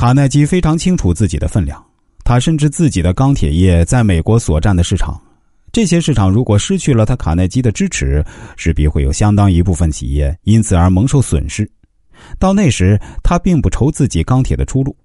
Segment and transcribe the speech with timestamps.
[0.00, 1.84] 卡耐基非常清楚自己的分量，
[2.24, 5.20] 他深知自己的钢铁业在美国所占的市场。
[5.72, 8.24] 这些市场如果失去了他卡耐基的支持，
[8.56, 11.70] 势必会有相当一部分企业因此而蒙受损失。
[12.38, 14.96] 到那时，他并不愁自己钢铁的出路。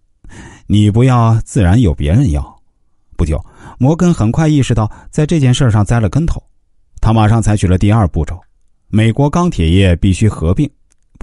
[0.66, 2.58] 你不要，自然有别人要。
[3.18, 3.38] 不久，
[3.78, 6.42] 摩根很快意识到在这件事上栽了跟头，
[7.02, 8.40] 他马上采取了第二步骤：
[8.88, 10.72] 美国钢铁业必须合并。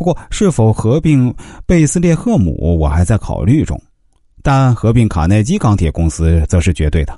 [0.02, 1.32] 不过，是否合并
[1.64, 3.80] 贝斯列赫姆，我还在考虑中。
[4.42, 7.16] 但合并卡耐基钢铁公司则是绝对的。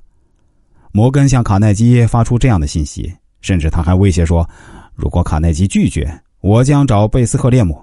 [0.93, 4.47] 摩根向卡耐基发出这样的信息，甚至他还威胁说
[4.95, 7.81] ：“如果卡耐基拒绝，我将找贝斯赫列姆。”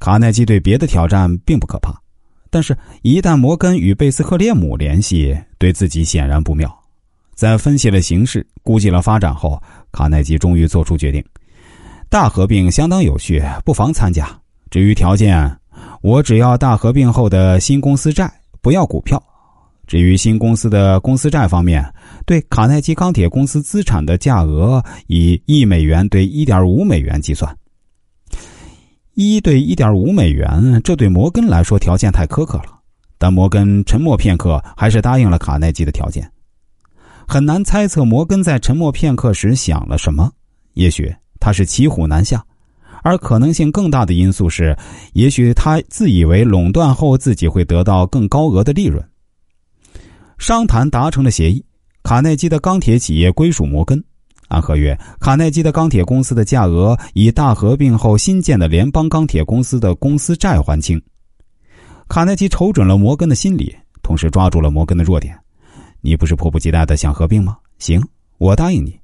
[0.00, 1.94] 卡耐基对别的挑战并不可怕，
[2.50, 6.76] 但是，一旦摩根与贝斯赫列姆联系，对自己显然不妙。
[7.36, 11.24] 在分析了形势、估计了发展后，卡耐基终于做出决定：
[12.08, 14.28] 大合并相当有序，不妨参加。
[14.70, 15.58] 至于条件，
[16.02, 19.22] 我只要大合并后的新公司债，不要股票。
[19.86, 21.84] 至于新公司的公司债方面，
[22.24, 27.56] 对卡耐基钢铁公司资产的价额以一美元对一点五美元计算。
[29.14, 32.80] 一对一点五美元，这对摩根来说条件太苛刻了。
[33.18, 36.30] 但摩根沉默片刻，还是答应了卡耐基的条件。
[37.26, 40.30] 很难猜测摩根在沉默片刻时想了什么。
[40.74, 41.14] 也许
[41.46, 42.44] 他是骑虎难下，
[43.04, 44.76] 而可能性更大的因素是，
[45.12, 49.00] 也许他自以为垄断后自己会得到更高额的利润。
[50.38, 51.64] 商谈达成了协议，
[52.02, 54.02] 卡耐基的钢铁企业归属摩根。
[54.48, 61.00] 按合约，卡耐基的钢铁公司的价额以大合并后新建的联邦钢铁公司的公司债还清。
[62.08, 65.38] 卡耐基瞅准了摩根的心理，同时抓住了摩根的弱点。
[66.00, 67.56] 你不是迫不及待的想合并吗？
[67.78, 68.02] 行，
[68.38, 68.98] 我答应你，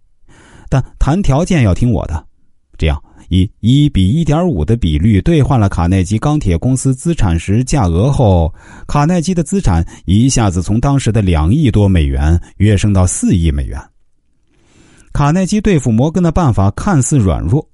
[0.69, 2.27] 但谈条件要听我的。
[2.83, 3.01] 这样。
[3.29, 8.53] 以一比一点五的比率兑换了卡耐基钢铁公司资产时价额后，
[8.89, 13.81] 卡耐基的资产一下子从当时的两亿多美元跃升到四亿美元。
[15.13, 17.65] 卡耐基对付摩根的办法看似软弱，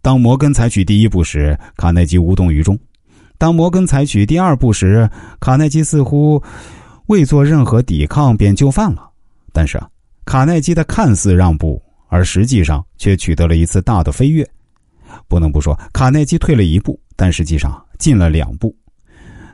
[0.00, 2.74] 当摩根采取第一步时，卡耐基无动于衷；
[3.36, 5.08] 当摩根采取第二步时，
[5.38, 6.42] 卡耐基似乎
[7.06, 9.10] 未做任何抵抗便就范了。
[9.52, 9.86] 但是啊，
[10.24, 14.48] 卡耐基的看似让步，而实际上却取得了一次大的飞跃。
[15.28, 18.74] 不能不说，卡耐基退了一步，但实际上进了两步。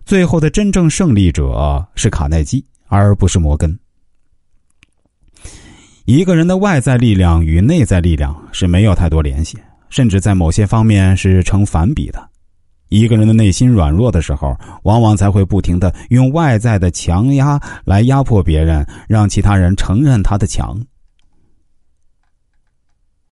[0.05, 3.79] 最后的真正胜利者是卡耐基，而不是摩根。
[6.07, 9.57] 一个人的外在力量与内在力量是没有太多联系，
[9.91, 12.29] 甚至在某些方面是成反比的。
[12.89, 20.77] 一个人的内心软弱的时候，往往才会不停的用外在的强压来压迫别人，让其他人承认他的强。